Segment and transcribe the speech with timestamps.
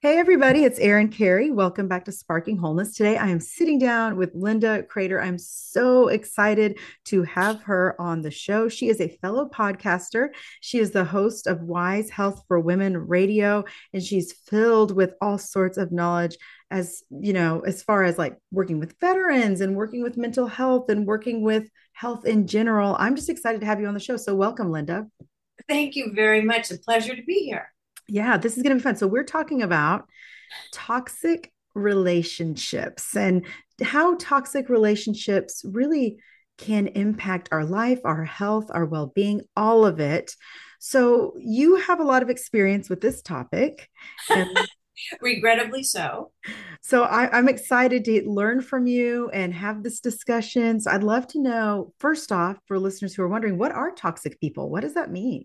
[0.00, 1.50] Hey, everybody, it's Erin Carey.
[1.50, 2.94] Welcome back to Sparking Wholeness.
[2.94, 5.20] Today, I am sitting down with Linda Kreter.
[5.20, 8.68] I'm so excited to have her on the show.
[8.68, 10.28] She is a fellow podcaster.
[10.60, 15.36] She is the host of Wise Health for Women Radio, and she's filled with all
[15.36, 16.36] sorts of knowledge
[16.70, 20.90] as you know, as far as like working with veterans and working with mental health
[20.90, 22.94] and working with health in general.
[23.00, 24.16] I'm just excited to have you on the show.
[24.16, 25.08] So, welcome, Linda.
[25.68, 26.70] Thank you very much.
[26.70, 27.72] A pleasure to be here.
[28.08, 28.96] Yeah, this is going to be fun.
[28.96, 30.08] So, we're talking about
[30.72, 33.44] toxic relationships and
[33.82, 36.18] how toxic relationships really
[36.56, 40.34] can impact our life, our health, our well being, all of it.
[40.80, 43.88] So, you have a lot of experience with this topic.
[44.30, 44.48] And
[45.20, 46.32] regrettably so.
[46.80, 50.80] So, I, am excited to learn from you and have this discussion.
[50.80, 54.40] So, I'd love to know first off, for listeners who are wondering, what are toxic
[54.40, 54.70] people?
[54.70, 55.44] What does that mean?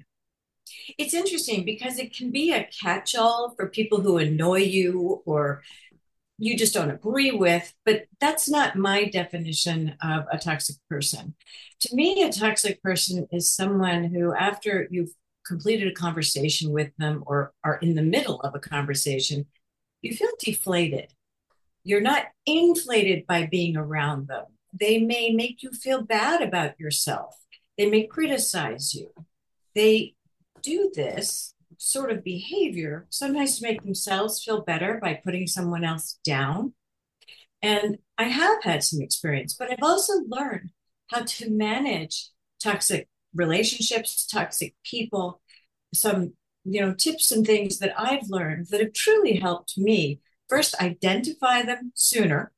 [0.98, 5.64] It's interesting because it can be a catch all for people who annoy you or
[6.38, 11.36] you just don't agree with, but that's not my definition of a toxic person.
[11.82, 15.14] To me, a toxic person is someone who, after you've
[15.46, 19.46] completed a conversation with them or are in the middle of a conversation,
[20.02, 21.14] you feel deflated.
[21.84, 24.46] You're not inflated by being around them.
[24.74, 27.36] They may make you feel bad about yourself.
[27.78, 29.12] They may criticize you.
[29.76, 30.16] They
[30.64, 36.20] do this sort of behavior sometimes to make themselves feel better by putting someone else
[36.24, 36.74] down.
[37.62, 40.72] And I have had some experience, but I've also learned
[41.08, 42.30] how to manage
[42.62, 45.42] toxic relationships, toxic people,
[45.94, 46.34] some
[46.66, 50.22] you know tips and things that I've learned that have truly helped me.
[50.50, 52.52] First, identify them sooner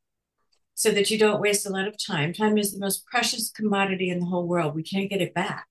[0.74, 2.34] so that you don't waste a lot of time.
[2.34, 4.76] Time is the most precious commodity in the whole world.
[4.76, 5.68] We can't get it back.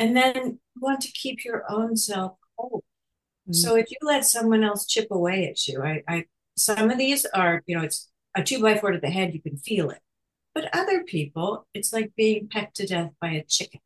[0.00, 2.82] And then you want to keep your own self whole.
[3.48, 3.52] Mm-hmm.
[3.52, 6.24] So if you let someone else chip away at you, I, I
[6.56, 9.42] some of these are, you know, it's a two by four to the head, you
[9.42, 10.00] can feel it.
[10.54, 13.80] But other people, it's like being pecked to death by a chicken.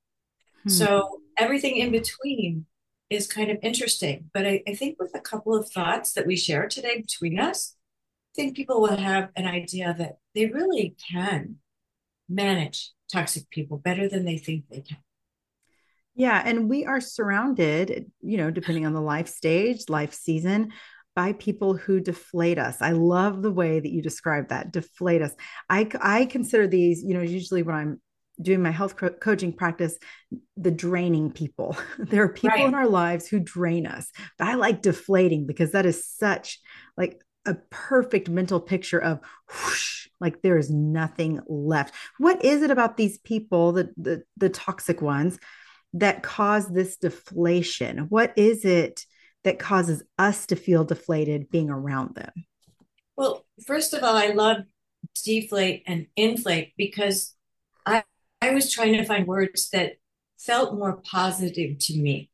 [0.63, 0.71] Hmm.
[0.71, 2.67] So everything in between
[3.11, 4.31] is kind of interesting.
[4.33, 7.77] But I, I, think with a couple of thoughts that we share today between us,
[8.33, 11.57] I think people will have an idea that they really can
[12.29, 14.99] manage toxic people better than they think they can.
[16.15, 16.41] Yeah.
[16.45, 20.73] And we are surrounded, you know, depending on the life stage, life season,
[21.17, 22.77] by people who deflate us.
[22.81, 25.33] I love the way that you describe that deflate us.
[25.69, 28.01] I, I consider these, you know, usually when I'm
[28.41, 29.97] doing my health co- coaching practice,
[30.57, 31.77] the draining people.
[31.99, 32.67] there are people right.
[32.67, 34.11] in our lives who drain us.
[34.39, 36.61] But I like deflating because that is such
[36.97, 41.95] like a perfect mental picture of whoosh, like there is nothing left.
[42.19, 45.39] What is it about these people, the the, the toxic ones?
[45.95, 48.07] That cause this deflation?
[48.09, 49.05] What is it
[49.45, 52.33] that causes us to feel deflated being around them?
[53.17, 54.59] Well, first of all, I love
[55.25, 57.35] deflate and inflate because
[57.87, 58.05] I
[58.41, 59.95] I was trying to find words that
[60.39, 62.31] felt more positive to me.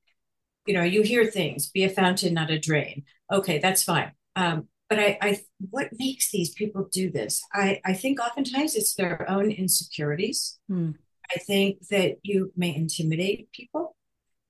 [0.67, 3.05] You know, you hear things, be a fountain, not a drain.
[3.33, 4.13] Okay, that's fine.
[4.37, 5.41] Um, but I, I,
[5.71, 7.43] what makes these people do this?
[7.53, 10.59] I, I think oftentimes it's their own insecurities.
[10.69, 10.93] Hmm.
[11.35, 13.97] I think that you may intimidate people.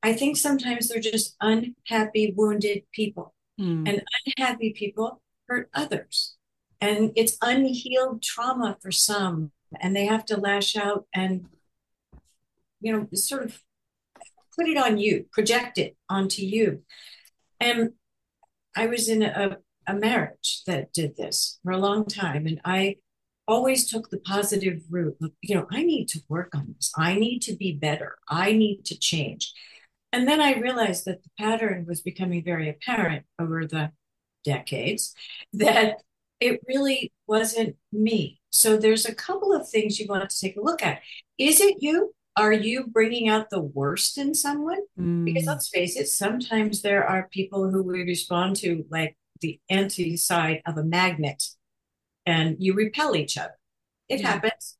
[0.02, 3.34] I think sometimes they're just unhappy, wounded people.
[3.60, 3.88] Mm.
[3.88, 6.36] And unhappy people hurt others.
[6.80, 9.52] And it's unhealed trauma for some.
[9.80, 11.46] And they have to lash out and,
[12.80, 13.60] you know, sort of
[14.56, 16.82] put it on you, project it onto you.
[17.60, 17.90] And
[18.74, 22.46] I was in a, a marriage that did this for a long time.
[22.46, 22.96] And I
[23.50, 25.16] always took the positive route.
[25.42, 26.92] You know, I need to work on this.
[26.96, 28.16] I need to be better.
[28.28, 29.52] I need to change.
[30.12, 33.92] And then I realized that the pattern was becoming very apparent over the
[34.44, 35.14] decades
[35.52, 35.96] that
[36.40, 38.40] it really wasn't me.
[38.48, 41.00] So there's a couple of things you want to take a look at.
[41.38, 42.14] Is it you?
[42.36, 44.78] Are you bringing out the worst in someone?
[44.98, 45.24] Mm.
[45.26, 50.16] Because let's face it, sometimes there are people who we respond to like the anti
[50.16, 51.42] side of a magnet
[52.26, 53.58] and you repel each other.
[54.08, 54.32] It yeah.
[54.32, 54.76] happens.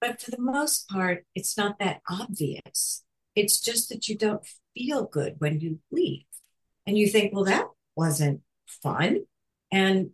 [0.00, 3.04] But for the most part, it's not that obvious.
[3.36, 4.44] It's just that you don't
[4.74, 6.24] feel good when you leave.
[6.86, 9.24] And you think, well, that wasn't fun.
[9.70, 10.10] And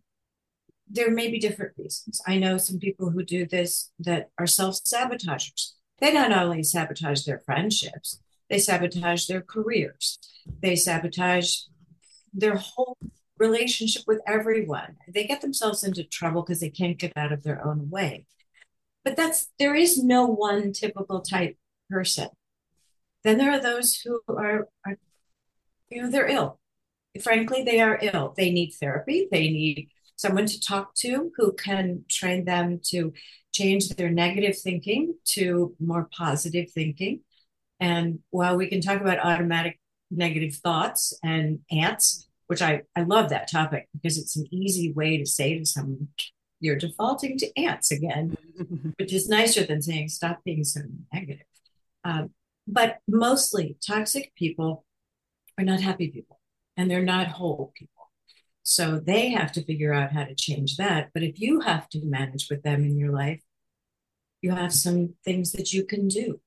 [0.90, 2.20] there may be different reasons.
[2.26, 5.74] I know some people who do this that are self sabotagers.
[6.00, 10.18] They not only sabotage their friendships, they sabotage their careers,
[10.62, 11.62] they sabotage
[12.32, 12.96] their whole
[13.38, 14.96] relationship with everyone.
[15.08, 18.26] They get themselves into trouble because they can't get out of their own way.
[19.04, 21.56] But that's there is no one typical type
[21.88, 22.28] person.
[23.24, 24.98] Then there are those who are, are
[25.90, 26.60] you know, they're ill.
[27.22, 28.34] Frankly, they are ill.
[28.36, 29.28] They need therapy.
[29.30, 33.12] They need someone to talk to who can train them to
[33.52, 37.20] change their negative thinking to more positive thinking.
[37.80, 39.80] And while we can talk about automatic
[40.10, 45.16] negative thoughts and ants, which I, I love that topic because it's an easy way
[45.18, 46.08] to say to someone,
[46.60, 48.36] you're defaulting to ants again,
[48.98, 50.80] which is nicer than saying, stop being so
[51.12, 51.46] negative.
[52.04, 52.30] Um,
[52.66, 54.84] but mostly toxic people
[55.56, 56.40] are not happy people
[56.76, 58.10] and they're not whole people.
[58.62, 61.10] So they have to figure out how to change that.
[61.14, 63.42] But if you have to manage with them in your life,
[64.42, 66.40] you have some things that you can do.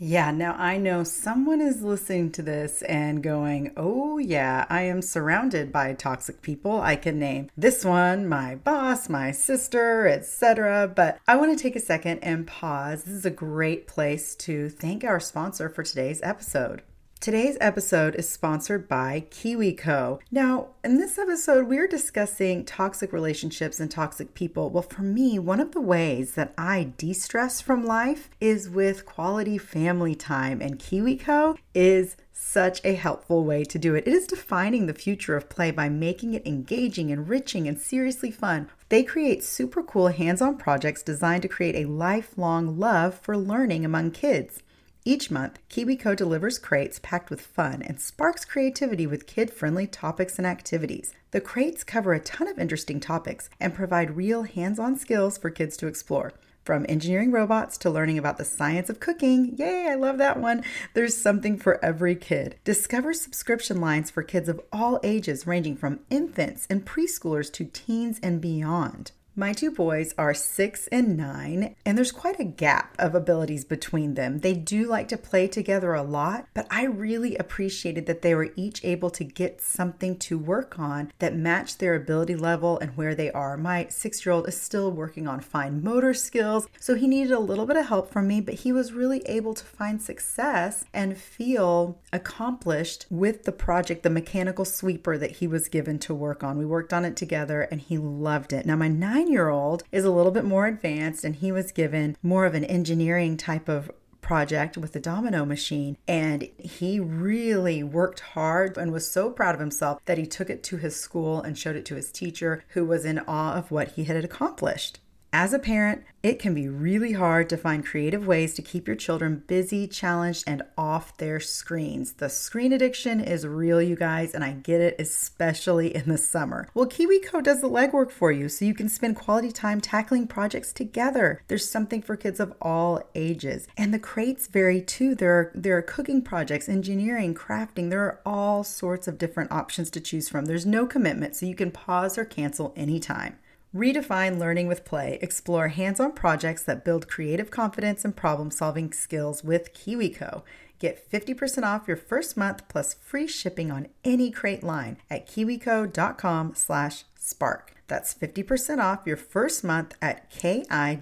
[0.00, 5.02] Yeah, now I know someone is listening to this and going, oh, yeah, I am
[5.02, 6.80] surrounded by toxic people.
[6.80, 10.92] I can name this one, my boss, my sister, etc.
[10.94, 13.02] But I want to take a second and pause.
[13.02, 16.82] This is a great place to thank our sponsor for today's episode.
[17.20, 20.20] Today's episode is sponsored by KiwiCo.
[20.30, 24.70] Now, in this episode, we're discussing toxic relationships and toxic people.
[24.70, 29.04] Well, for me, one of the ways that I de stress from life is with
[29.04, 34.06] quality family time, and KiwiCo is such a helpful way to do it.
[34.06, 38.70] It is defining the future of play by making it engaging, enriching, and seriously fun.
[38.90, 43.84] They create super cool hands on projects designed to create a lifelong love for learning
[43.84, 44.62] among kids.
[45.08, 50.36] Each month, KiwiCo delivers crates packed with fun and sparks creativity with kid friendly topics
[50.36, 51.14] and activities.
[51.30, 55.48] The crates cover a ton of interesting topics and provide real hands on skills for
[55.48, 56.34] kids to explore.
[56.62, 60.62] From engineering robots to learning about the science of cooking, yay, I love that one.
[60.92, 62.56] There's something for every kid.
[62.64, 68.20] Discover subscription lines for kids of all ages, ranging from infants and preschoolers to teens
[68.22, 69.12] and beyond.
[69.38, 74.14] My two boys are six and nine, and there's quite a gap of abilities between
[74.14, 74.40] them.
[74.40, 78.50] They do like to play together a lot, but I really appreciated that they were
[78.56, 83.14] each able to get something to work on that matched their ability level and where
[83.14, 83.56] they are.
[83.56, 87.38] My six year old is still working on fine motor skills, so he needed a
[87.38, 91.16] little bit of help from me, but he was really able to find success and
[91.16, 96.58] feel accomplished with the project, the mechanical sweeper that he was given to work on.
[96.58, 98.66] We worked on it together and he loved it.
[98.66, 101.70] Now, my nine nine year old is a little bit more advanced and he was
[101.70, 103.90] given more of an engineering type of
[104.22, 109.60] project with the domino machine and he really worked hard and was so proud of
[109.60, 112.84] himself that he took it to his school and showed it to his teacher who
[112.84, 114.98] was in awe of what he had accomplished.
[115.32, 118.96] As a parent, it can be really hard to find creative ways to keep your
[118.96, 122.14] children busy, challenged, and off their screens.
[122.14, 126.70] The screen addiction is real, you guys, and I get it, especially in the summer.
[126.72, 130.72] Well, KiwiCo does the legwork for you so you can spend quality time tackling projects
[130.72, 131.42] together.
[131.48, 133.68] There's something for kids of all ages.
[133.76, 135.14] And the crates vary too.
[135.14, 137.90] There are, there are cooking projects, engineering, crafting.
[137.90, 140.46] There are all sorts of different options to choose from.
[140.46, 143.38] There's no commitment, so you can pause or cancel anytime.
[143.74, 145.18] Redefine learning with play.
[145.20, 150.42] Explore hands on projects that build creative confidence and problem solving skills with KiwiCo.
[150.78, 156.54] Get 50% off your first month plus free shipping on any crate line at kiwico.com
[156.54, 157.74] slash spark.
[157.88, 160.96] That's 50% off your first month at K-I-W-I-C-O.com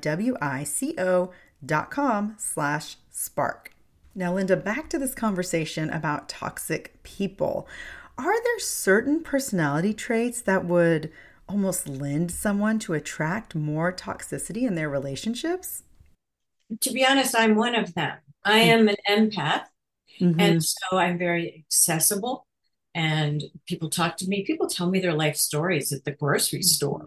[2.39, 3.73] slash spark.
[4.15, 7.69] Now, Linda, back to this conversation about toxic people.
[8.19, 11.13] Are there certain personality traits that would
[11.49, 15.83] almost lend someone to attract more toxicity in their relationships?
[16.81, 18.19] To be honest, I'm one of them.
[18.45, 19.67] I am an empath.
[20.21, 20.41] Mm-hmm.
[20.41, 22.47] And so I'm very accessible.
[22.95, 24.45] And people talk to me.
[24.45, 26.65] People tell me their life stories at the grocery mm-hmm.
[26.65, 27.07] store,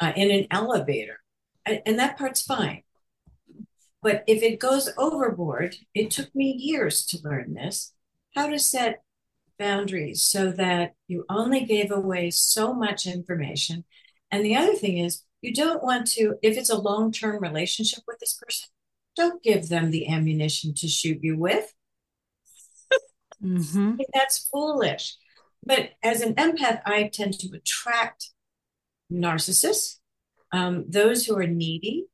[0.00, 1.20] uh, in an elevator.
[1.64, 2.82] And that part's fine.
[4.02, 7.92] But if it goes overboard, it took me years to learn this
[8.34, 9.02] how to set
[9.58, 13.84] boundaries so that you only gave away so much information.
[14.30, 18.00] And the other thing is, you don't want to, if it's a long term relationship
[18.06, 18.68] with this person,
[19.16, 21.72] don't give them the ammunition to shoot you with.
[23.42, 23.96] mm-hmm.
[24.14, 25.16] That's foolish.
[25.64, 28.30] But as an empath, I tend to attract
[29.12, 29.98] narcissists,
[30.52, 32.06] um, those who are needy,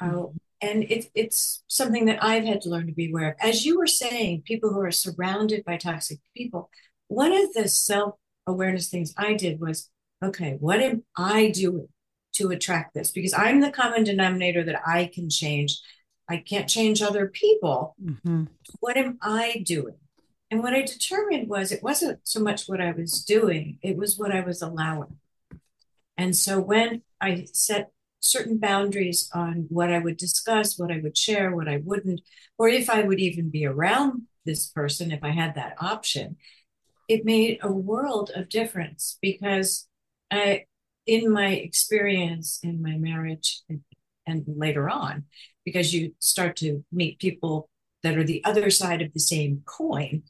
[0.00, 0.24] uh,
[0.60, 3.34] and it, it's something that I've had to learn to be aware of.
[3.40, 6.70] As you were saying, people who are surrounded by toxic people,
[7.08, 8.14] one of the self
[8.46, 9.90] awareness things I did was,
[10.22, 11.88] okay, what am I doing
[12.34, 13.10] to attract this?
[13.10, 15.80] Because I'm the common denominator that I can change.
[16.28, 17.94] I can't change other people.
[18.02, 18.44] Mm-hmm.
[18.80, 19.96] What am I doing
[20.50, 24.18] And what I determined was it wasn't so much what I was doing, it was
[24.18, 25.18] what I was allowing.
[26.16, 27.90] And so when I set
[28.24, 32.22] certain boundaries on what I would discuss, what I would share, what I wouldn't,
[32.58, 36.36] or if I would even be around this person, if I had that option,
[37.08, 39.86] it made a world of difference because
[40.30, 40.64] I,
[41.06, 43.80] in my experience in my marriage and,
[44.26, 45.24] and later on,
[45.64, 47.68] because you start to meet people
[48.02, 50.22] that are the other side of the same coin,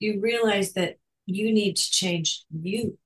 [0.00, 0.96] you realize that
[1.26, 2.98] you need to change you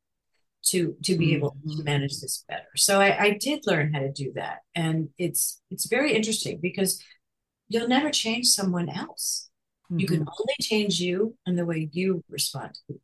[0.66, 1.84] to to be able to mm-hmm.
[1.84, 2.68] manage this better.
[2.76, 7.02] So I, I did learn how to do that, and it's it's very interesting because
[7.68, 9.50] you'll never change someone else.
[9.86, 9.98] Mm-hmm.
[10.00, 10.28] You can mm-hmm.
[10.28, 13.02] only change you and the way you respond to people.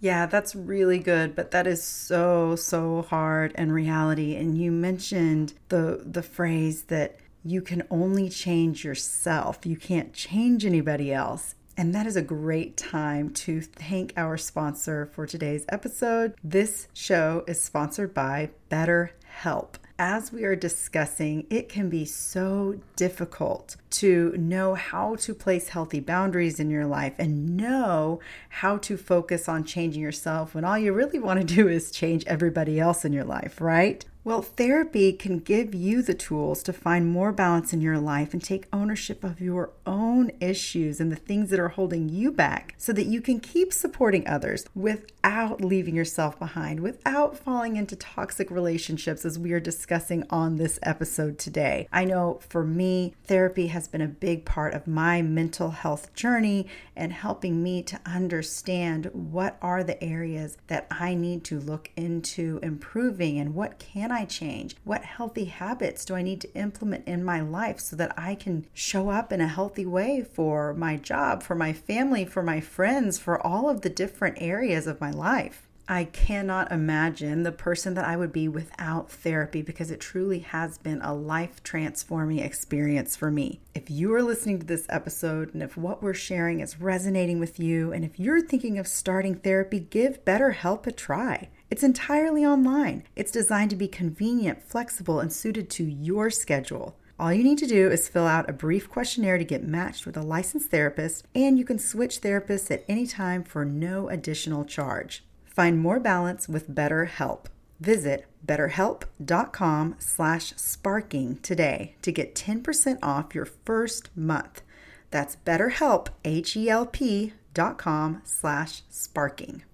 [0.00, 4.36] Yeah, that's really good, but that is so so hard in reality.
[4.36, 9.66] And you mentioned the the phrase that you can only change yourself.
[9.66, 11.54] You can't change anybody else.
[11.76, 16.34] And that is a great time to thank our sponsor for today's episode.
[16.42, 23.76] This show is sponsored by BetterHelp as we are discussing, it can be so difficult
[23.90, 29.48] to know how to place healthy boundaries in your life and know how to focus
[29.48, 33.12] on changing yourself when all you really want to do is change everybody else in
[33.12, 34.04] your life, right?
[34.26, 38.42] Well, therapy can give you the tools to find more balance in your life and
[38.42, 42.94] take ownership of your own issues and the things that are holding you back so
[42.94, 49.26] that you can keep supporting others without leaving yourself behind, without falling into toxic relationships
[49.26, 51.86] as we are discussing on this episode today.
[51.92, 56.66] I know for me, therapy has been a big part of my mental health journey
[56.96, 62.58] and helping me to understand what are the areas that I need to look into
[62.62, 64.76] improving and what can I change?
[64.84, 68.66] What healthy habits do I need to implement in my life so that I can
[68.72, 73.18] show up in a healthy way for my job, for my family, for my friends,
[73.18, 75.68] for all of the different areas of my life?
[75.86, 80.78] I cannot imagine the person that I would be without therapy because it truly has
[80.78, 83.60] been a life transforming experience for me.
[83.74, 87.60] If you are listening to this episode and if what we're sharing is resonating with
[87.60, 91.50] you, and if you're thinking of starting therapy, give BetterHelp a try.
[91.74, 93.02] It's entirely online.
[93.16, 96.96] It's designed to be convenient, flexible, and suited to your schedule.
[97.18, 100.16] All you need to do is fill out a brief questionnaire to get matched with
[100.16, 105.24] a licensed therapist, and you can switch therapists at any time for no additional charge.
[105.44, 107.46] Find more balance with BetterHelp.
[107.80, 114.62] Visit betterhelp.com slash sparking today to get 10% off your first month.
[115.10, 119.64] That's betterhelp, H-E-L-P dot com slash sparking.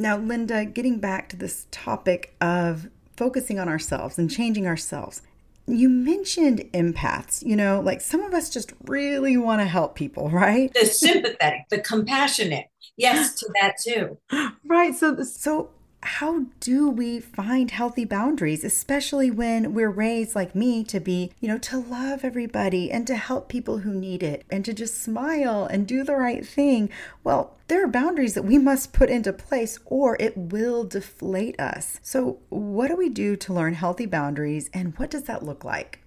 [0.00, 2.88] Now, Linda, getting back to this topic of
[3.18, 5.20] focusing on ourselves and changing ourselves,
[5.66, 7.44] you mentioned empaths.
[7.44, 10.72] You know, like some of us just really want to help people, right?
[10.72, 12.68] The sympathetic, the compassionate.
[12.96, 14.16] Yes, to that too.
[14.64, 14.94] Right.
[14.94, 15.70] So, so
[16.02, 21.48] how do we find healthy boundaries, especially when we're raised like me to be, you
[21.48, 25.66] know, to love everybody and to help people who need it and to just smile
[25.66, 26.88] and do the right thing?
[27.22, 32.00] Well, there are boundaries that we must put into place or it will deflate us.
[32.02, 36.00] So, what do we do to learn healthy boundaries and what does that look like?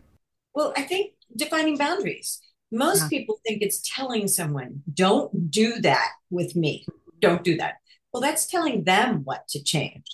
[0.56, 2.42] Well, I think defining boundaries.
[2.72, 3.10] Most yeah.
[3.10, 6.86] people think it's telling someone, don't do that with me.
[7.22, 7.76] Don't do that.
[8.14, 10.06] Well, that's telling them what to change.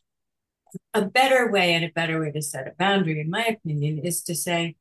[0.93, 4.23] A better way and a better way to set a boundary, in my opinion, is
[4.23, 4.75] to say,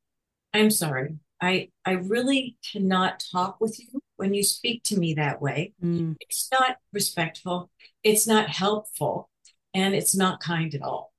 [0.54, 1.16] I'm sorry.
[1.40, 5.72] I, I really cannot talk with you when you speak to me that way.
[5.82, 6.16] Mm.
[6.20, 7.70] It's not respectful,
[8.04, 9.28] it's not helpful,
[9.74, 11.12] and it's not kind at all.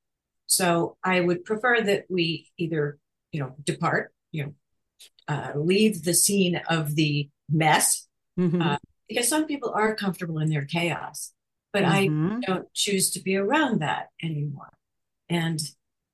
[0.46, 2.98] So I would prefer that we either,
[3.32, 4.53] you know, depart, you know,
[5.27, 8.62] uh, leave the scene of the mess, mm-hmm.
[8.62, 8.77] uh,
[9.08, 11.34] because some people are comfortable in their chaos
[11.71, 12.38] but mm-hmm.
[12.38, 14.69] I don't choose to be around that anymore.
[15.29, 15.59] And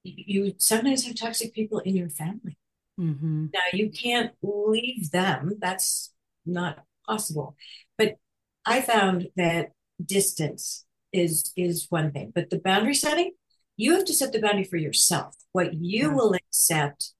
[0.04, 2.58] you sometimes have toxic people in your family.
[3.00, 3.48] Mm-hmm.
[3.54, 5.54] Now you can't leave them.
[5.60, 6.14] That's
[6.46, 7.56] not possible.
[7.98, 8.18] But
[8.66, 9.72] I found that
[10.04, 13.32] distance is is one thing, but the boundary setting,
[13.78, 15.36] you have to set the boundary for yourself.
[15.54, 16.14] What you yeah.
[16.14, 17.14] will accept,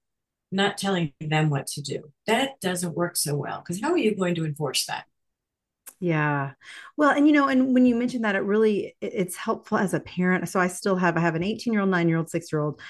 [0.52, 2.12] not telling them what to do.
[2.26, 5.06] That doesn't work so well because how are you going to enforce that?
[5.98, 6.52] Yeah.
[6.96, 10.00] Well, and you know, and when you mentioned that, it really it's helpful as a
[10.00, 10.48] parent.
[10.48, 12.60] So I still have I have an 18 year old, nine year old, six year
[12.60, 12.80] old.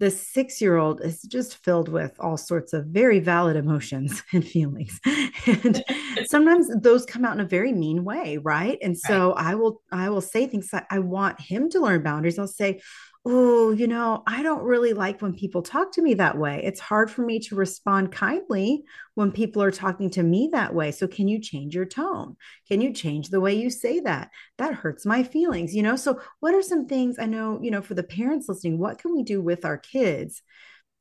[0.00, 4.44] The six year old is just filled with all sorts of very valid emotions and
[4.44, 4.98] feelings.
[5.46, 5.84] and
[6.26, 8.78] sometimes those come out in a very mean way, right?
[8.82, 9.46] And so right.
[9.46, 12.38] I will I will say things like I want him to learn boundaries.
[12.38, 12.80] I'll say,
[13.26, 16.60] oh, you know, I don't really like when people talk to me that way.
[16.62, 20.90] It's hard for me to respond kindly when people are talking to me that way.
[20.90, 22.36] So, can you change your tone?
[22.68, 24.30] Can you change the way you say that?
[24.58, 25.96] That hurts my feelings, you know?
[25.96, 29.14] So, what are some things I know, you know, for the parents listening, what can
[29.14, 30.42] we do with our kids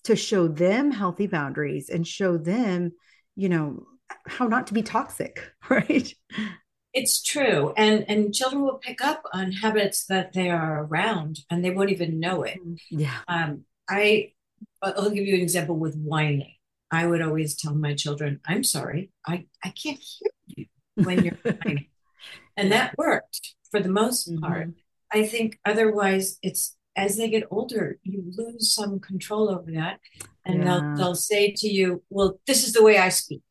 [0.06, 2.94] to show them healthy boundaries and show them,
[3.36, 3.86] you know,
[4.27, 6.13] how not to be toxic, right?
[6.94, 7.74] It's true.
[7.76, 11.90] And and children will pick up on habits that they are around and they won't
[11.90, 12.60] even know it.
[12.64, 13.18] Mm, yeah.
[13.28, 14.34] Um, I
[14.82, 16.54] I'll give you an example with whining.
[16.92, 21.34] I would always tell my children, I'm sorry, I, I can't hear you when you're
[21.44, 21.88] whining.
[22.56, 24.44] and that worked for the most mm-hmm.
[24.44, 24.70] part.
[25.12, 30.00] I think otherwise it's as they get older, you lose some control over that.
[30.46, 30.66] And yeah.
[30.66, 33.42] they'll they'll say to you, Well, this is the way I speak.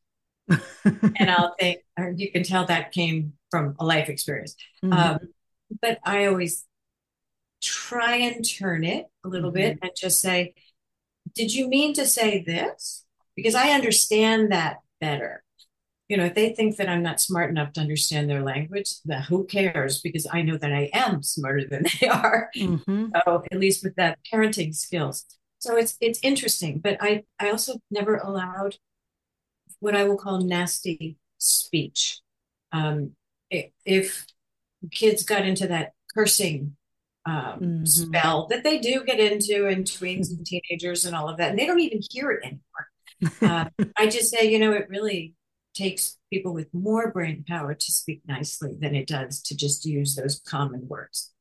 [0.85, 4.55] And I'll think, or you can tell that came from a life experience.
[4.83, 4.93] Mm-hmm.
[4.93, 5.19] Um,
[5.81, 6.65] but I always
[7.61, 9.57] try and turn it a little mm-hmm.
[9.57, 10.53] bit and just say,
[11.35, 13.05] Did you mean to say this?
[13.35, 15.43] Because I understand that better.
[16.09, 19.21] You know, if they think that I'm not smart enough to understand their language, then
[19.23, 20.01] who cares?
[20.01, 22.49] Because I know that I am smarter than they are.
[22.55, 23.07] Mm-hmm.
[23.25, 25.25] So at least with that parenting skills.
[25.59, 26.79] So it's it's interesting.
[26.79, 28.75] But I I also never allowed
[29.83, 32.21] what I will call nasty speech.
[32.71, 33.11] Um,
[33.51, 34.25] if
[34.91, 36.77] kids got into that cursing
[37.25, 37.85] um, mm-hmm.
[37.85, 41.59] spell that they do get into in tweens and teenagers and all of that, and
[41.59, 43.35] they don't even hear it anymore.
[43.41, 45.35] uh, I just say, you know, it really
[45.75, 50.15] takes people with more brain power to speak nicely than it does to just use
[50.15, 51.33] those common words.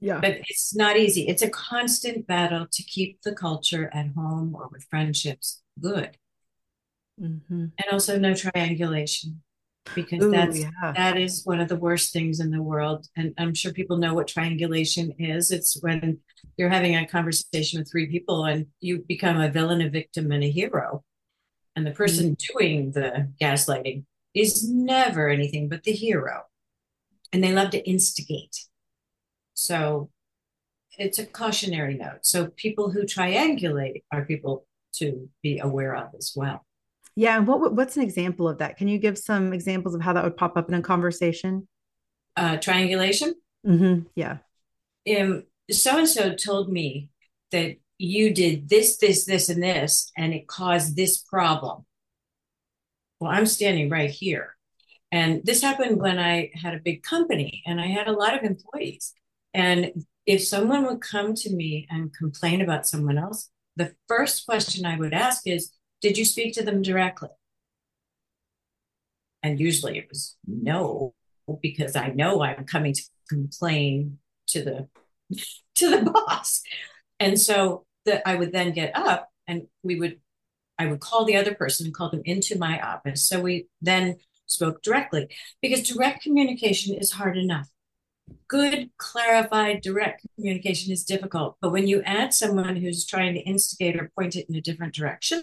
[0.00, 0.20] Yeah.
[0.20, 1.28] But it's not easy.
[1.28, 6.16] It's a constant battle to keep the culture at home or with friendships good
[7.20, 7.66] mm-hmm.
[7.78, 9.42] and also no triangulation
[9.94, 10.92] because Ooh, that's yeah.
[10.94, 13.06] that is one of the worst things in the world.
[13.16, 15.50] And i'm sure people know what triangulation is.
[15.50, 16.18] It's when
[16.56, 20.44] you're having a conversation with three people and you become a villain a victim and
[20.44, 21.04] a hero.
[21.74, 22.58] And the person mm-hmm.
[22.58, 24.04] doing the gaslighting
[24.34, 26.42] is never anything but the hero.
[27.32, 28.56] And they love to instigate.
[29.54, 30.10] So
[30.98, 32.20] it's a cautionary note.
[32.22, 36.65] So people who triangulate are people to be aware of as well
[37.16, 37.36] yeah.
[37.36, 38.76] And what what's an example of that?
[38.76, 41.66] Can you give some examples of how that would pop up in a conversation?
[42.36, 43.34] Uh, triangulation.
[43.66, 44.06] Mm-hmm.
[44.14, 44.38] Yeah.
[45.18, 47.10] Um, so and so told me
[47.50, 51.86] that you did this, this, this, and this, and it caused this problem.
[53.18, 54.54] Well, I'm standing right here.
[55.10, 58.44] And this happened when I had a big company and I had a lot of
[58.44, 59.14] employees.
[59.54, 64.84] And if someone would come to me and complain about someone else, the first question
[64.84, 65.72] I would ask is,
[66.06, 67.30] did you speak to them directly?
[69.42, 71.14] And usually it was no,
[71.60, 74.18] because I know I'm coming to complain
[74.50, 74.88] to the
[75.74, 76.62] to the boss.
[77.18, 80.20] And so that I would then get up and we would
[80.78, 83.26] I would call the other person and call them into my office.
[83.26, 85.28] So we then spoke directly
[85.60, 87.68] because direct communication is hard enough.
[88.46, 91.56] Good, clarified, direct communication is difficult.
[91.60, 94.94] But when you add someone who's trying to instigate or point it in a different
[94.94, 95.42] direction,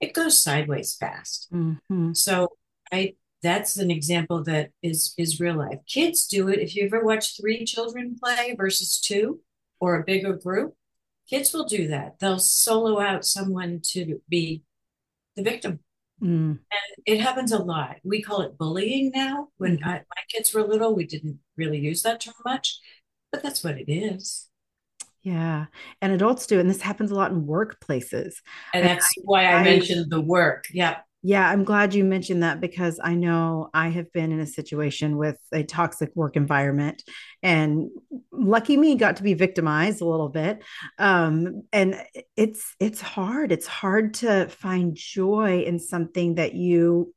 [0.00, 1.52] it goes sideways fast.
[1.52, 2.12] Mm-hmm.
[2.12, 2.48] So
[2.92, 5.78] I that's an example that is is real life.
[5.86, 6.58] Kids do it.
[6.58, 9.40] If you ever watch three children play versus two
[9.80, 10.74] or a bigger group,
[11.28, 12.18] kids will do that.
[12.18, 14.62] They'll solo out someone to be
[15.36, 15.80] the victim.
[16.20, 16.58] Mm.
[16.58, 17.96] And it happens a lot.
[18.02, 19.48] We call it bullying now.
[19.56, 19.86] When mm.
[19.86, 22.80] I, my kids were little, we didn't really use that term much,
[23.30, 24.47] but that's what it is.
[25.28, 25.66] Yeah.
[26.00, 26.58] And adults do.
[26.58, 28.36] And this happens a lot in workplaces.
[28.72, 30.64] And that's and why I, I mentioned the work.
[30.72, 30.96] Yeah.
[31.22, 35.16] Yeah, I'm glad you mentioned that because I know I have been in a situation
[35.16, 37.02] with a toxic work environment,
[37.42, 37.90] and
[38.30, 40.62] lucky me got to be victimized a little bit.
[40.96, 42.00] Um, and
[42.36, 43.50] it's it's hard.
[43.50, 47.12] It's hard to find joy in something that you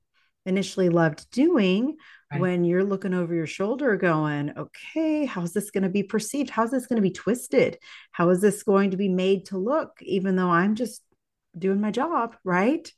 [0.47, 1.97] initially loved doing
[2.31, 2.41] right.
[2.41, 6.49] when you're looking over your shoulder going, okay, how's this going to be perceived?
[6.49, 7.77] How's this going to be twisted?
[8.11, 11.01] How is this going to be made to look, even though I'm just
[11.57, 12.91] doing my job, right?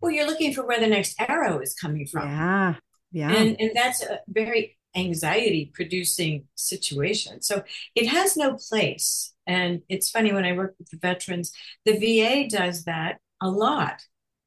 [0.00, 2.28] Well, you're looking for where the next arrow is coming from.
[2.28, 2.74] Yeah.
[3.12, 3.32] Yeah.
[3.32, 7.42] And, and that's a very anxiety producing situation.
[7.42, 7.62] So
[7.94, 9.32] it has no place.
[9.46, 11.52] And it's funny when I work with the veterans,
[11.84, 14.02] the VA does that a lot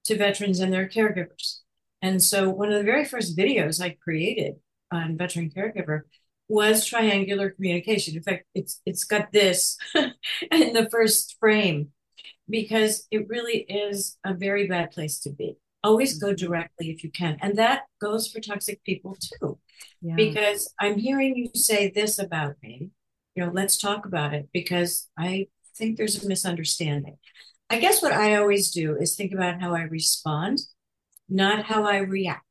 [0.05, 1.59] to veterans and their caregivers.
[2.01, 4.55] And so one of the very first videos I created
[4.91, 6.01] on veteran caregiver
[6.47, 8.15] was triangular communication.
[8.15, 9.77] In fact, it's it's got this
[10.51, 11.89] in the first frame
[12.49, 15.57] because it really is a very bad place to be.
[15.83, 16.45] Always go mm-hmm.
[16.45, 17.37] directly if you can.
[17.41, 19.59] And that goes for toxic people too.
[20.01, 20.15] Yeah.
[20.15, 22.89] Because I'm hearing you say this about me.
[23.35, 27.17] you know, let's talk about it because I think there's a misunderstanding.
[27.69, 30.59] I guess what I always do is think about how I respond,
[31.29, 32.43] not how I react.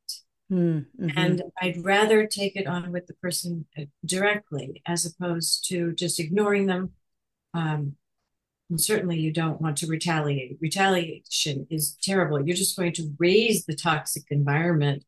[0.51, 1.09] Mm-hmm.
[1.15, 6.19] And I'd rather take it on with the person uh, directly as opposed to just
[6.19, 6.93] ignoring them.
[7.53, 7.95] Um,
[8.69, 10.57] and certainly you don't want to retaliate.
[10.59, 12.43] Retaliation is terrible.
[12.43, 15.05] You're just going to raise the toxic environment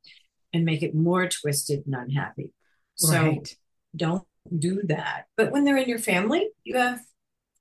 [0.53, 2.51] and make it more twisted and unhappy.
[2.95, 3.41] So
[3.95, 4.23] don't
[4.57, 5.25] do that.
[5.37, 7.01] But when they're in your family, you have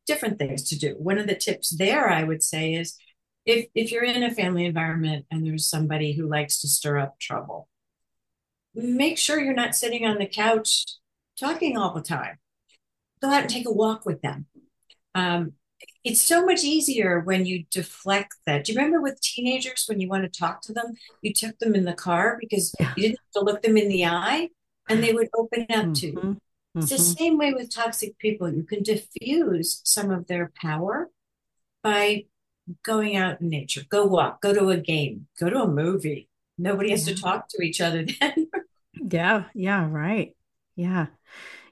[0.07, 0.97] different things to do.
[0.99, 2.97] One of the tips there, I would say, is
[3.45, 7.19] if if you're in a family environment and there's somebody who likes to stir up
[7.19, 7.69] trouble,
[8.75, 10.87] make sure you're not sitting on the couch
[11.39, 12.39] talking all the time.
[13.23, 14.47] Go out and take a walk with them.
[15.15, 15.53] Um,
[16.05, 18.65] it's so much easier when you deflect that.
[18.65, 21.75] Do you remember with teenagers when you want to talk to them, you took them
[21.75, 22.93] in the car because yeah.
[22.97, 24.49] you didn't have to look them in the eye
[24.89, 25.93] and they would open up mm-hmm.
[25.93, 26.13] to you.
[26.15, 26.81] Mm-hmm.
[26.81, 28.53] It's the same way with toxic people.
[28.53, 31.11] You can diffuse some of their power
[31.83, 32.25] by
[32.83, 33.83] going out in nature.
[33.89, 36.29] Go walk, go to a game, go to a movie.
[36.59, 38.49] Nobody has to talk to each other then.
[38.95, 40.37] yeah, yeah, right.
[40.77, 41.07] Yeah.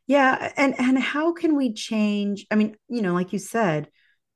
[0.07, 2.47] Yeah, and and how can we change?
[2.51, 3.91] I mean, you know, like you said,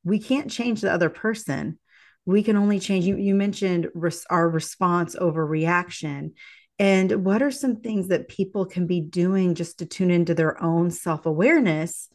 [0.05, 1.79] we can't change the other person
[2.25, 6.35] we can only change you you mentioned res, our response over reaction
[6.79, 10.63] and what are some things that people can be doing just to tune into their
[10.63, 12.09] own self-awareness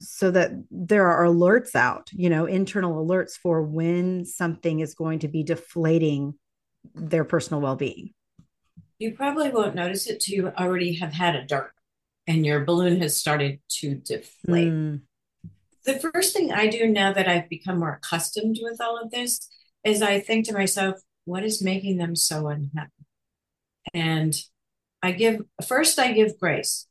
[0.00, 5.18] so that there are alerts out you know internal alerts for when something is going
[5.18, 6.34] to be deflating
[6.94, 8.10] their personal well-being
[8.98, 11.72] you probably won't notice it till you already have had a dart
[12.26, 15.00] and your balloon has started to deflate mm
[15.88, 19.48] the first thing I do now that I've become more accustomed with all of this
[19.84, 23.06] is I think to myself, what is making them so unhappy?
[23.94, 24.34] And
[25.02, 26.86] I give, first, I give grace.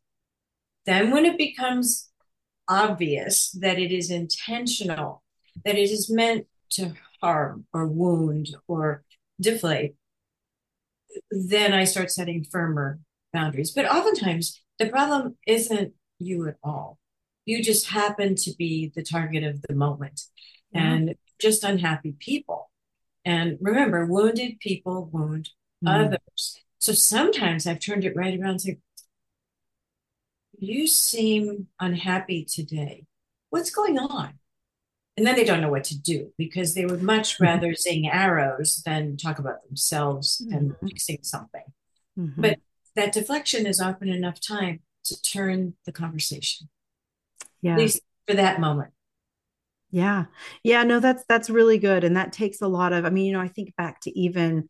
[0.87, 2.09] Then, when it becomes
[2.67, 5.23] obvious that it is intentional,
[5.65, 9.03] that it is meant to harm or wound or
[9.39, 9.95] deflate,
[11.31, 12.99] then I start setting firmer
[13.33, 13.71] boundaries.
[13.71, 16.99] But oftentimes, the problem isn't you at all
[17.47, 20.21] you just happen to be the target of the moment
[20.73, 22.69] and just unhappy people.
[23.23, 25.49] And remember, wounded people wound
[25.83, 26.05] mm.
[26.05, 26.59] others.
[26.79, 28.77] So sometimes I've turned it right around and said,
[30.57, 33.05] You seem unhappy today.
[33.49, 34.33] What's going on?
[35.15, 38.83] And then they don't know what to do because they would much rather sing arrows
[38.85, 40.55] than talk about themselves mm-hmm.
[40.55, 41.63] and fixing something.
[42.17, 42.41] Mm-hmm.
[42.41, 42.59] But
[42.95, 46.69] that deflection is often enough time to turn the conversation
[47.61, 48.91] yeah at least for that moment
[49.89, 50.25] yeah
[50.63, 53.33] yeah no that's that's really good and that takes a lot of i mean you
[53.33, 54.67] know i think back to even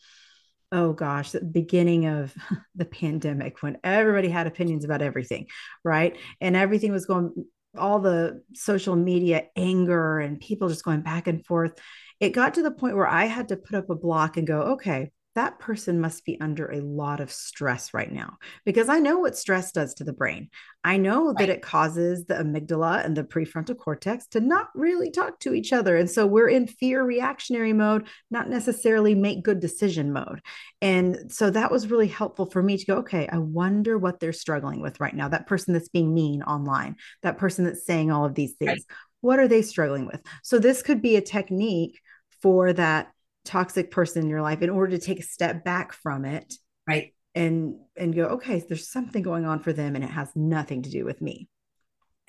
[0.72, 2.34] oh gosh the beginning of
[2.76, 5.48] the pandemic when everybody had opinions about everything
[5.84, 6.18] right?
[6.42, 7.46] And everything was going
[7.78, 11.80] all the social media anger and people just going back and forth.
[12.20, 14.62] It got to the point where i had to put up a block and go
[14.74, 19.20] okay that person must be under a lot of stress right now because I know
[19.20, 20.50] what stress does to the brain.
[20.84, 21.38] I know right.
[21.38, 25.74] that it causes the amygdala and the prefrontal cortex to not really talk to each
[25.74, 25.96] other.
[25.96, 30.42] And so we're in fear reactionary mode, not necessarily make good decision mode.
[30.82, 34.34] And so that was really helpful for me to go, okay, I wonder what they're
[34.34, 35.28] struggling with right now.
[35.28, 38.98] That person that's being mean online, that person that's saying all of these things, right.
[39.22, 40.24] what are they struggling with?
[40.42, 42.02] So this could be a technique
[42.42, 43.12] for that
[43.48, 46.54] toxic person in your life in order to take a step back from it
[46.88, 47.14] right.
[47.34, 50.90] and and go okay there's something going on for them and it has nothing to
[50.90, 51.48] do with me.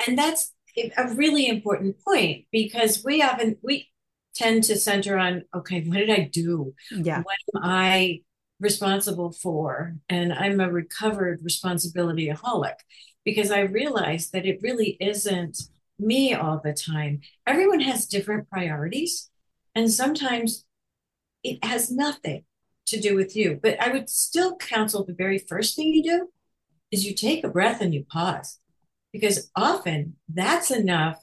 [0.06, 0.54] And that's
[0.96, 3.88] a really important point because we often we
[4.34, 6.72] tend to center on okay what did i do?
[6.92, 7.22] Yeah.
[7.22, 8.20] What am i
[8.60, 9.96] responsible for?
[10.08, 12.74] And i'm a recovered responsibility responsibilityaholic
[13.24, 15.58] because i realize that it really isn't
[15.98, 17.22] me all the time.
[17.44, 19.30] Everyone has different priorities
[19.74, 20.64] and sometimes
[21.52, 22.44] it has nothing
[22.86, 23.58] to do with you.
[23.62, 26.28] But I would still counsel the very first thing you do
[26.90, 28.58] is you take a breath and you pause
[29.12, 31.22] because often that's enough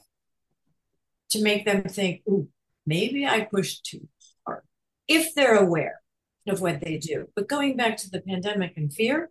[1.30, 2.48] to make them think, ooh,
[2.86, 4.08] maybe I pushed too
[4.46, 4.62] hard
[5.08, 6.00] if they're aware
[6.48, 7.28] of what they do.
[7.34, 9.30] But going back to the pandemic and fear,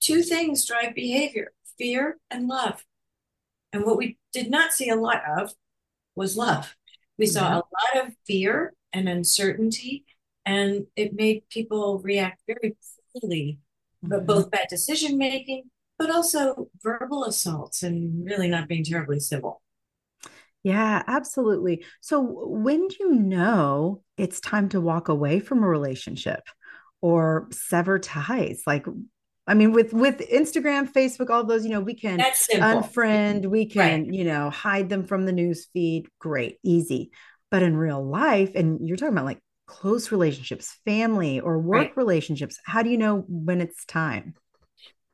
[0.00, 2.84] two things drive behavior fear and love.
[3.72, 5.52] And what we did not see a lot of
[6.14, 6.76] was love.
[7.18, 7.54] We saw mm-hmm.
[7.54, 10.04] a lot of fear and uncertainty
[10.44, 12.76] and it made people react very
[13.12, 13.58] poorly,
[14.04, 14.08] mm-hmm.
[14.10, 15.64] but both bad decision making,
[15.98, 19.62] but also verbal assaults and really not being terribly civil.
[20.64, 21.84] Yeah, absolutely.
[22.00, 26.42] So, when do you know it's time to walk away from a relationship
[27.00, 28.62] or sever ties?
[28.64, 28.86] Like,
[29.46, 34.04] I mean, with with Instagram, Facebook, all those, you know, we can unfriend, we can,
[34.04, 34.14] right.
[34.14, 36.06] you know, hide them from the news feed.
[36.20, 37.10] Great, easy.
[37.50, 41.96] But in real life, and you're talking about like close relationships, family or work right.
[41.96, 44.34] relationships, how do you know when it's time?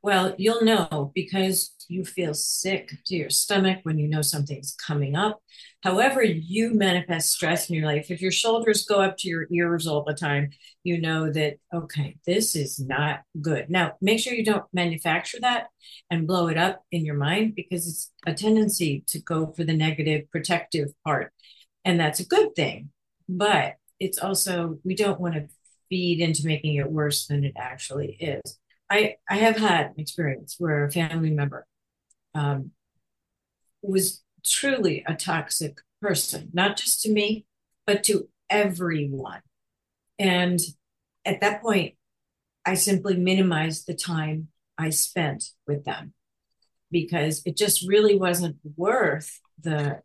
[0.02, 5.14] Well, you'll know because you feel sick to your stomach when you know something's coming
[5.14, 5.40] up.
[5.82, 8.10] However, you manifest stress in your life.
[8.10, 10.50] If your shoulders go up to your ears all the time,
[10.82, 13.70] you know that, okay, this is not good.
[13.70, 15.68] Now, make sure you don't manufacture that
[16.10, 19.74] and blow it up in your mind because it's a tendency to go for the
[19.74, 21.32] negative protective part.
[21.84, 22.90] And that's a good thing.
[23.28, 25.48] But it's also, we don't want to
[25.88, 28.58] feed into making it worse than it actually is.
[28.90, 31.66] I, I have had an experience where a family member
[32.34, 32.70] um,
[33.82, 37.46] was truly a toxic person, not just to me,
[37.86, 39.40] but to everyone.
[40.18, 40.58] And
[41.24, 41.94] at that point,
[42.64, 46.14] I simply minimized the time I spent with them
[46.90, 50.02] because it just really wasn't worth the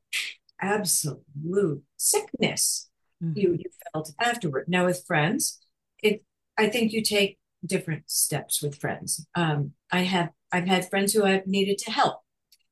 [0.60, 2.89] absolute sickness
[3.24, 3.38] mm-hmm.
[3.40, 4.66] you, you felt afterward.
[4.68, 5.60] Now, with friends,
[6.02, 6.24] it
[6.58, 9.26] I think you take different steps with friends.
[9.36, 12.22] Um, I have I've had friends who I've needed to help,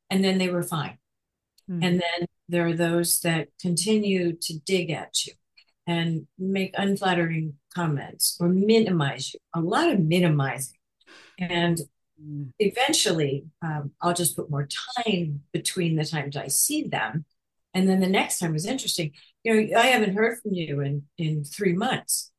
[0.10, 0.98] and then they were fine.
[1.70, 1.84] Mm-hmm.
[1.84, 5.34] And then there are those that continue to dig at you
[5.88, 9.40] and make unflattering comments or minimize you.
[9.56, 10.78] A lot of minimizing,
[11.40, 11.78] and
[12.22, 12.44] mm-hmm.
[12.60, 17.26] eventually, um, I'll just put more time between the times I see them,
[17.74, 19.14] and then the next time is interesting.
[19.44, 22.32] You know, I haven't heard from you in in three months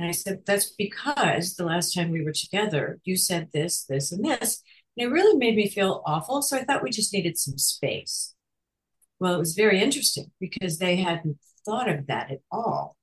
[0.00, 4.12] and I said, That's because the last time we were together, you said this, this,
[4.12, 4.62] and this.
[4.96, 6.40] And it really made me feel awful.
[6.40, 8.34] So I thought we just needed some space.
[9.18, 11.36] Well, it was very interesting because they hadn't
[11.66, 12.96] thought of that at all.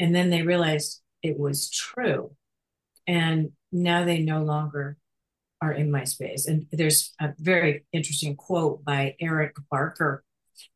[0.00, 2.32] And then they realized it was true.
[3.06, 4.96] And now they no longer
[5.62, 6.46] are in my space.
[6.46, 10.24] And there's a very interesting quote by Eric Barker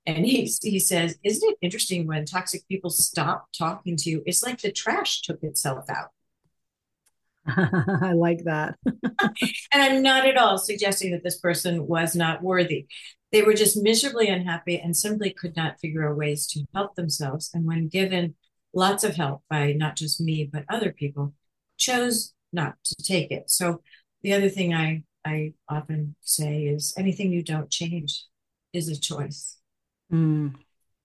[0.06, 4.22] and he, he says, Isn't it interesting when toxic people stop talking to you?
[4.26, 6.10] It's like the trash took itself out.
[7.46, 8.76] I like that.
[8.86, 9.02] and
[9.72, 12.86] I'm not at all suggesting that this person was not worthy.
[13.32, 17.50] They were just miserably unhappy and simply could not figure out ways to help themselves.
[17.52, 18.34] And when given
[18.72, 21.34] lots of help by not just me, but other people,
[21.76, 23.50] chose not to take it.
[23.50, 23.82] So
[24.22, 28.24] the other thing I, I often say is anything you don't change
[28.72, 29.58] is a choice.
[30.14, 30.54] Mm,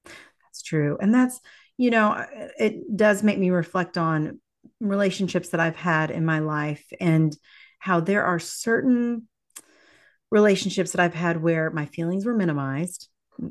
[0.06, 0.98] that's true.
[1.02, 1.39] And that's,
[1.78, 2.26] you know,
[2.58, 4.39] it does make me reflect on
[4.80, 7.36] relationships that I've had in my life and
[7.80, 9.28] how there are certain
[10.32, 13.08] relationships that I've had where my feelings were minimized,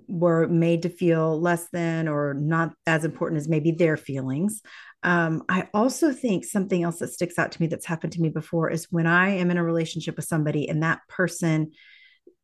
[0.06, 4.60] were made to feel less than or not as important as maybe their feelings.
[5.02, 8.28] Um, I also think something else that sticks out to me that's happened to me
[8.28, 11.72] before is when I am in a relationship with somebody and that person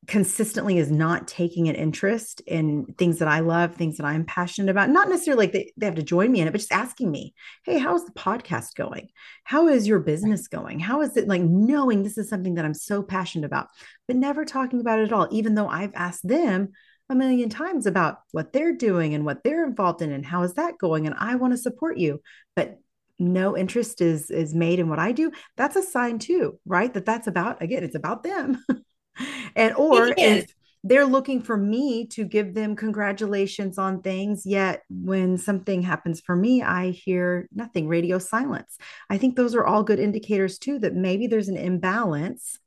[0.06, 4.70] consistently is not taking an interest in things that I love, things that I'm passionate
[4.70, 4.90] about.
[4.90, 7.34] Not necessarily like they, they have to join me in it, but just asking me,
[7.64, 9.08] hey, how's the podcast going?
[9.44, 10.78] How is your business going?
[10.80, 13.68] How is it like knowing this is something that I'm so passionate about,
[14.06, 16.72] but never talking about it at all, even though I've asked them
[17.08, 20.54] a million times about what they're doing and what they're involved in and how is
[20.54, 21.06] that going?
[21.06, 22.20] And I want to support you.
[22.56, 22.78] But
[23.18, 26.92] no interest is is made in what I do, that's a sign too, right?
[26.92, 28.62] That that's about again, it's about them.
[29.56, 30.54] and or if
[30.86, 36.36] they're looking for me to give them congratulations on things yet when something happens for
[36.36, 38.76] me i hear nothing radio silence.
[39.08, 42.58] I think those are all good indicators too that maybe there's an imbalance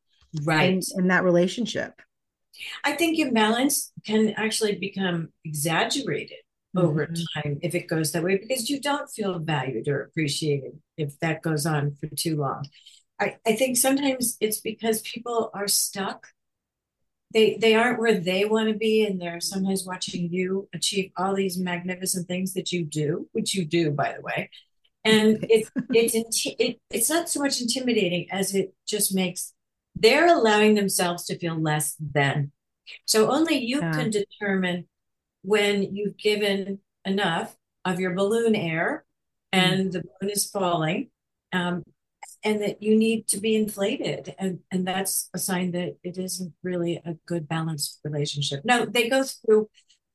[0.44, 0.74] right.
[0.74, 2.02] in, in that relationship.
[2.84, 6.40] I think imbalance can actually become exaggerated
[6.76, 7.42] over mm-hmm.
[7.42, 11.42] time if it goes that way because you don't feel valued or appreciated if that
[11.42, 12.66] goes on for too long.
[13.20, 16.28] I, I think sometimes it's because people are stuck
[17.34, 21.36] they they aren't where they want to be and they're sometimes watching you achieve all
[21.36, 24.50] these magnificent things that you do which you do by the way
[25.04, 29.54] and it's it's it, it's not so much intimidating as it just makes
[29.96, 32.52] they're allowing themselves to feel less than
[33.06, 33.92] so only you yeah.
[33.92, 34.88] can determine
[35.42, 39.06] when you've given enough of your balloon air
[39.52, 39.92] and mm.
[39.92, 41.10] the balloon is falling
[41.54, 41.84] um,
[42.44, 44.36] and that you need to be inflated.
[44.38, 48.62] And and that's a sign that it isn't really a good balanced relationship.
[48.64, 49.70] Now they go through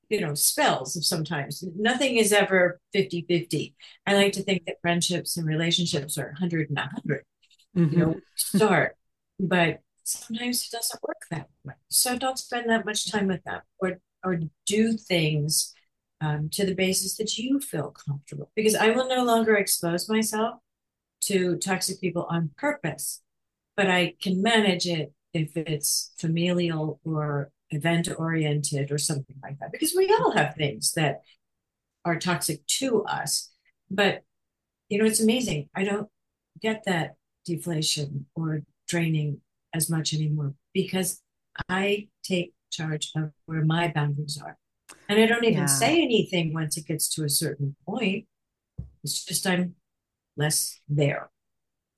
[0.09, 1.65] you know spells of sometimes.
[1.77, 3.75] Nothing is ever 50 50
[4.07, 7.25] i like to think that friendships and relationships are 100 and 100
[7.77, 7.93] mm-hmm.
[7.93, 8.97] you know start.
[9.41, 11.75] But sometimes it doesn't work that way.
[11.89, 15.75] So don't spend that much time with them or or do things
[16.21, 18.51] um, to the basis that you feel comfortable.
[18.55, 20.57] Because i will no longer expose myself
[21.23, 23.23] to toxic people on purpose,
[23.77, 29.73] but I can manage it if it's familial or event oriented or something like that,
[29.73, 31.23] because we all have things that
[32.05, 33.51] are toxic to us.
[33.91, 34.23] But,
[34.89, 35.69] you know, it's amazing.
[35.75, 36.09] I don't
[36.61, 39.41] get that deflation or draining
[39.75, 41.23] as much anymore because
[41.69, 44.59] I take charge of where my boundaries are.
[45.09, 45.67] And I don't even yeah.
[45.67, 48.27] say anything once it gets to a certain point.
[49.03, 49.75] It's just I'm
[50.37, 51.31] less there.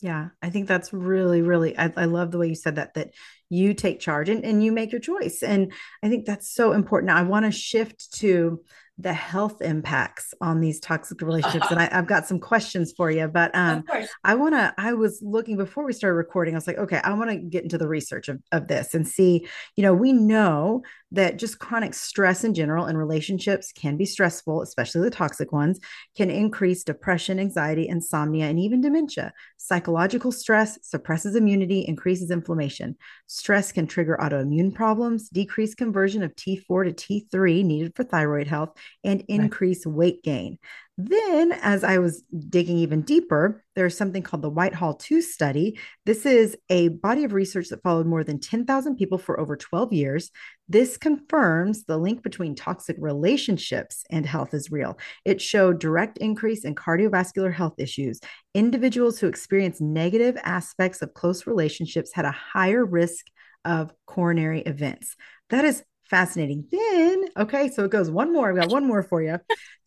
[0.01, 3.15] Yeah, I think that's really, really, I, I, love the way you said that, that
[3.49, 5.43] you take charge and, and you make your choice.
[5.43, 7.11] And I think that's so important.
[7.11, 8.61] I want to shift to
[8.99, 11.67] the health impacts on these toxic relationships.
[11.71, 13.85] And I, have got some questions for you, but um,
[14.23, 17.13] I want to, I was looking before we started recording, I was like, okay, I
[17.15, 20.83] want to get into the research of, of this and see, you know, we know
[21.15, 25.79] that just chronic stress in general and relationships can be stressful, especially the toxic ones,
[26.17, 29.33] can increase depression, anxiety, insomnia, and even dementia.
[29.57, 32.97] Psychological stress suppresses immunity, increases inflammation.
[33.27, 38.77] Stress can trigger autoimmune problems, decrease conversion of T4 to T3 needed for thyroid health,
[39.03, 39.95] and increase right.
[39.95, 40.59] weight gain.
[40.97, 45.77] Then, as I was digging even deeper, there's something called the Whitehall 2 study.
[46.07, 49.93] This is a body of research that followed more than 10,000 people for over 12
[49.93, 50.31] years.
[50.69, 54.97] This confirms the link between toxic relationships and health is real.
[55.25, 58.21] It showed direct increase in cardiovascular health issues.
[58.55, 63.27] Individuals who experienced negative aspects of close relationships had a higher risk
[63.65, 65.17] of coronary events.
[65.51, 65.83] That is
[66.15, 66.65] fascinating.
[66.71, 68.53] Then, okay, so it goes one more.
[68.53, 69.41] We got one more for you.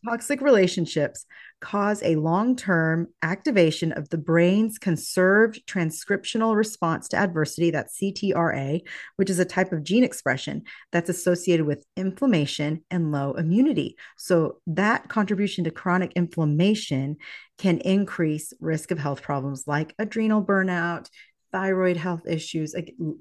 [0.05, 1.25] Toxic relationships
[1.61, 8.81] cause a long term activation of the brain's conserved transcriptional response to adversity, that's CTRA,
[9.15, 13.95] which is a type of gene expression that's associated with inflammation and low immunity.
[14.17, 17.15] So, that contribution to chronic inflammation
[17.57, 21.09] can increase risk of health problems like adrenal burnout,
[21.51, 22.75] thyroid health issues,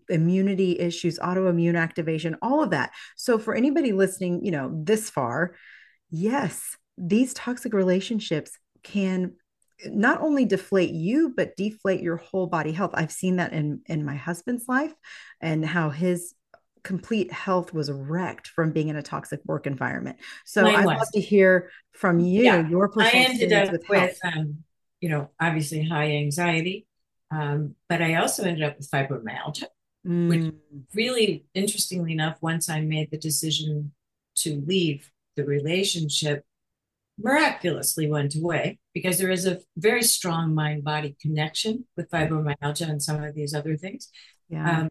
[0.08, 2.92] immunity issues, autoimmune activation, all of that.
[3.16, 5.54] So for anybody listening, you know, this far,
[6.10, 9.34] yes, these toxic relationships can
[9.84, 12.92] not only deflate you but deflate your whole body health.
[12.94, 14.94] I've seen that in in my husband's life
[15.40, 16.34] and how his
[16.82, 20.16] complete health was wrecked from being in a toxic work environment.
[20.44, 22.68] So I'd love to hear from you yeah.
[22.68, 24.58] your personal I ended up with, with um,
[25.00, 26.86] you know, obviously high anxiety,
[27.30, 29.66] um, but I also ended up with fibromyalgia,
[30.06, 30.28] mm.
[30.28, 30.54] which
[30.94, 33.92] really, interestingly enough, once I made the decision
[34.36, 36.44] to leave the relationship,
[37.18, 43.02] miraculously went away because there is a very strong mind body connection with fibromyalgia and
[43.02, 44.10] some of these other things.
[44.48, 44.80] Yeah.
[44.80, 44.88] Um,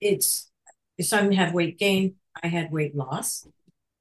[0.00, 0.50] it's
[1.00, 3.46] some have weight gain, I had weight loss.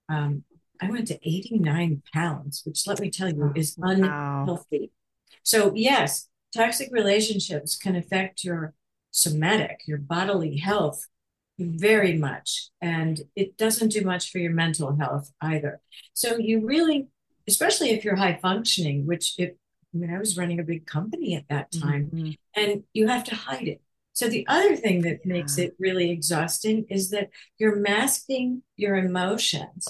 [0.10, 0.44] Um,
[0.82, 4.80] I went to 89 pounds, which let me tell you is unhealthy.
[4.80, 4.88] Wow.
[5.44, 8.74] So, yes, toxic relationships can affect your
[9.12, 11.08] somatic, your bodily health
[11.60, 12.70] very much.
[12.82, 15.82] And it doesn't do much for your mental health either.
[16.14, 17.08] So you really,
[17.48, 19.52] especially if you're high functioning, which if
[19.94, 22.32] I mean, I was running a big company at that time, mm-hmm.
[22.56, 23.82] and you have to hide it.
[24.14, 25.34] So the other thing that yeah.
[25.34, 29.88] makes it really exhausting is that you're masking your emotions.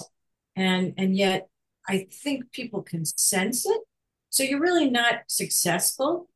[0.56, 1.48] And and yet
[1.88, 3.80] I think people can sense it.
[4.28, 6.28] So you're really not successful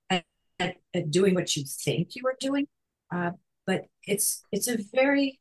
[0.59, 2.67] at, at doing what you think you are doing.
[3.13, 3.33] Uh,
[3.67, 5.41] but it's it's a very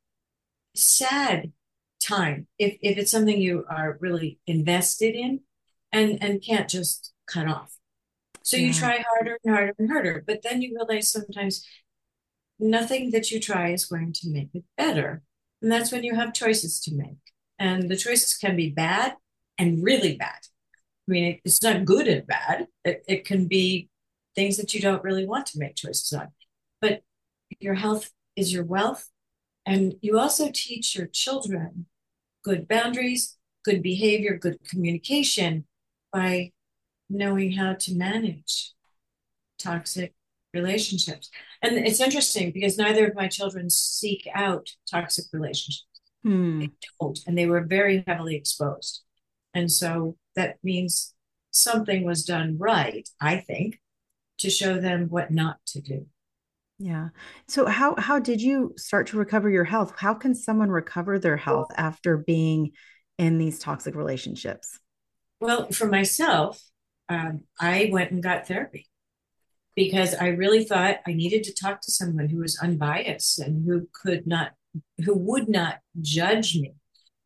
[0.75, 1.51] sad
[2.01, 5.41] time if, if it's something you are really invested in
[5.91, 7.73] and and can't just cut off.
[8.43, 8.67] So yeah.
[8.67, 11.65] you try harder and harder and harder, but then you realize sometimes
[12.59, 15.21] nothing that you try is going to make it better.
[15.61, 17.17] And that's when you have choices to make.
[17.59, 19.15] And the choices can be bad
[19.57, 20.39] and really bad.
[21.07, 22.67] I mean, it's not good and bad.
[22.85, 23.89] It, it can be
[24.37, 26.27] things that you don't really want to make choices on.
[26.79, 27.01] But
[27.59, 29.09] your health is your wealth.
[29.65, 31.87] And you also teach your children
[32.43, 35.65] good boundaries, good behavior, good communication
[36.13, 36.51] by
[37.09, 38.73] knowing how to manage
[39.57, 40.13] toxic
[40.53, 41.29] relationships.
[41.63, 45.87] And it's interesting because neither of my children seek out toxic relationships.
[46.23, 46.59] Hmm.
[46.59, 46.69] They
[47.01, 49.01] don't, and they were very heavily exposed.
[49.53, 51.15] And so that means
[51.49, 53.79] something was done right, I think,
[54.39, 56.05] to show them what not to do.
[56.79, 57.09] Yeah.
[57.47, 59.93] So how how did you start to recover your health?
[59.97, 62.71] How can someone recover their health after being
[63.17, 64.79] in these toxic relationships?
[65.39, 66.61] Well, for myself,
[67.09, 68.87] um, I went and got therapy
[69.75, 73.87] because I really thought I needed to talk to someone who was unbiased and who
[73.93, 74.51] could not,
[75.05, 76.73] who would not judge me.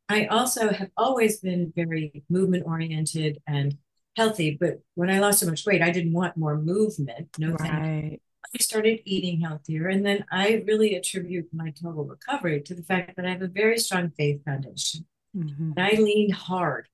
[0.09, 3.77] I also have always been very movement oriented and
[4.15, 4.57] healthy.
[4.59, 7.29] But when I lost so much weight, I didn't want more movement.
[7.37, 7.53] No.
[7.53, 8.19] Right.
[8.53, 9.87] I started eating healthier.
[9.87, 13.47] And then I really attribute my total recovery to the fact that I have a
[13.47, 15.05] very strong faith foundation.
[15.35, 15.77] Mhm.
[15.77, 16.89] And I leaned hard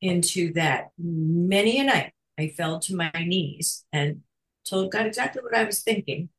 [0.00, 0.88] into that.
[0.98, 4.22] Many a night, I fell to my knees and
[4.68, 6.30] told God exactly what I was thinking.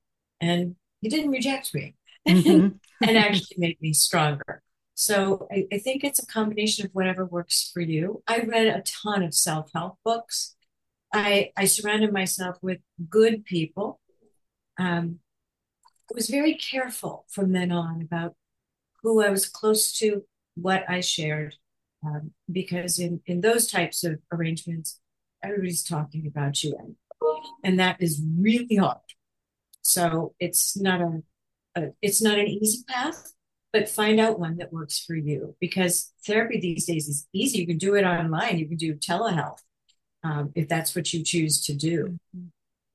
[0.41, 1.95] And He didn't reject me
[2.27, 2.79] Mhm.
[3.07, 4.62] and actually made me stronger.
[4.95, 8.23] So I, I think it's a combination of whatever works for you.
[8.27, 10.55] I read a ton of self help books.
[11.13, 12.79] I, I surrounded myself with
[13.09, 13.99] good people.
[14.79, 15.19] Um,
[16.11, 18.35] I was very careful from then on about
[19.01, 20.23] who I was close to,
[20.55, 21.55] what I shared,
[22.05, 24.99] um, because in, in those types of arrangements,
[25.43, 26.95] everybody's talking about you, and,
[27.63, 28.97] and that is really hard.
[29.81, 31.23] So it's not a,
[31.75, 33.33] a it's not an easy path,
[33.73, 37.57] but find out one that works for you because therapy these days is easy.
[37.57, 38.59] You can do it online.
[38.59, 39.57] You can do telehealth
[40.23, 42.19] um, if that's what you choose to do.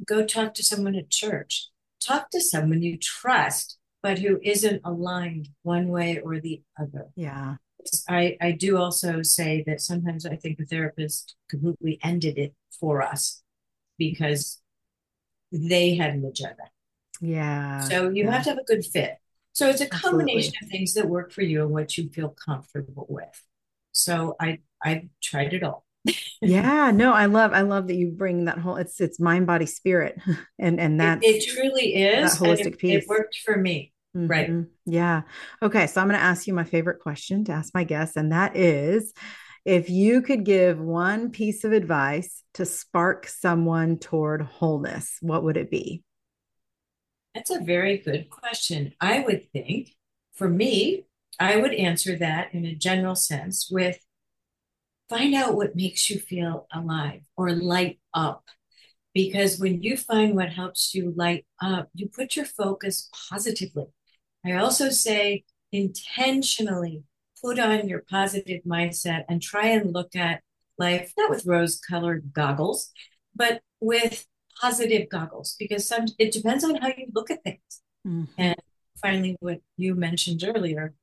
[0.06, 1.68] Go talk to someone at church.
[2.00, 7.08] Talk to someone you trust, but who isn't aligned one way or the other.
[7.16, 7.56] Yeah.
[8.08, 13.02] I, I do also say that sometimes I think a therapist completely ended it for
[13.02, 13.42] us
[13.98, 14.60] because
[15.50, 16.70] they had an agenda.
[17.20, 17.80] Yeah.
[17.80, 18.30] So you yeah.
[18.30, 19.16] have to have a good fit.
[19.52, 20.66] So it's a combination Absolutely.
[20.66, 23.42] of things that work for you and what you feel comfortable with.
[23.92, 25.84] So I I tried it all.
[26.42, 29.66] yeah no i love i love that you bring that whole it's it's mind body
[29.66, 30.16] spirit
[30.58, 32.32] and and It, it truly is.
[32.32, 33.04] that holistic it, piece.
[33.04, 33.92] it worked for me.
[34.14, 34.48] Right.
[34.48, 34.68] Mhm.
[34.86, 35.22] yeah
[35.62, 38.32] okay so i'm going to ask you my favorite question to ask my guests and
[38.32, 39.12] that is
[39.64, 45.56] if you could give one piece of advice to spark someone toward wholeness what would
[45.56, 46.02] it be
[47.38, 48.94] That's a very good question.
[49.00, 49.94] I would think
[50.34, 51.04] for me,
[51.38, 54.00] I would answer that in a general sense with
[55.08, 58.46] find out what makes you feel alive or light up.
[59.14, 63.86] Because when you find what helps you light up, you put your focus positively.
[64.44, 67.04] I also say intentionally
[67.40, 70.42] put on your positive mindset and try and look at
[70.76, 72.90] life not with rose colored goggles,
[73.32, 74.26] but with
[74.60, 77.82] positive goggles because some it depends on how you look at things.
[78.06, 78.28] Mhm.
[78.36, 78.56] And
[79.00, 80.94] finally, what you mentioned earlier,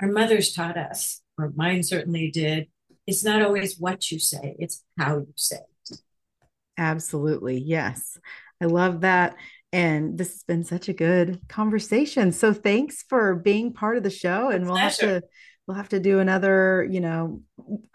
[0.00, 2.68] our mothers taught us, or mine certainly did,
[3.06, 5.58] it's not always what you say, it's how you say.
[5.90, 5.98] it.
[6.76, 7.58] Absolutely.
[7.58, 8.18] Yes.
[8.60, 9.36] I love that.
[9.72, 12.32] And this has been such a good conversation.
[12.32, 14.48] So thanks for being part of the show.
[14.48, 15.22] And we'll have to
[15.66, 17.40] we'll have to do another, you know,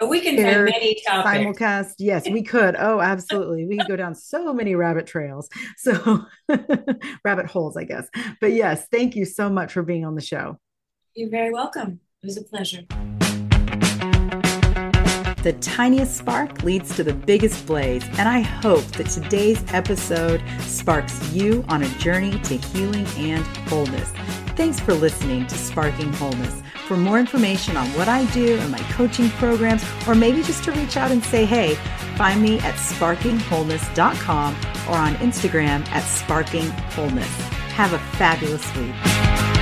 [0.07, 1.37] we can Share find many topics.
[1.37, 1.93] simulcast.
[1.99, 2.75] Yes, we could.
[2.77, 3.65] Oh, absolutely.
[3.65, 5.49] We could go down so many rabbit trails.
[5.77, 6.25] So
[7.23, 8.07] rabbit holes, I guess.
[8.41, 10.57] But yes, thank you so much for being on the show.
[11.15, 11.99] You're very welcome.
[12.21, 12.81] It was a pleasure.
[15.41, 21.31] The tiniest spark leads to the biggest blaze, and I hope that today's episode sparks
[21.31, 24.09] you on a journey to healing and wholeness.
[24.57, 26.61] Thanks for listening to Sparking Wholeness.
[26.89, 30.71] For more information on what I do and my coaching programs, or maybe just to
[30.71, 31.75] reach out and say hey,
[32.17, 34.55] find me at sparkingwholeness.com
[34.89, 37.27] or on Instagram at sparkingwholeness.
[37.75, 39.58] Have a fabulous week.